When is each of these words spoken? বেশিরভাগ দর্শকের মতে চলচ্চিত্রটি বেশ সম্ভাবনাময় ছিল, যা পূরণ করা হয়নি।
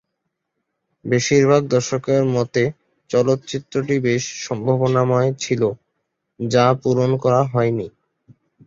বেশিরভাগ 1.05 1.61
দর্শকের 1.67 2.23
মতে 2.35 2.63
চলচ্চিত্রটি 3.09 3.95
বেশ 4.05 4.23
সম্ভাবনাময় 4.45 5.29
ছিল, 5.39 5.61
যা 6.39 6.65
পূরণ 6.81 7.11
করা 7.23 7.41
হয়নি। 7.51 7.87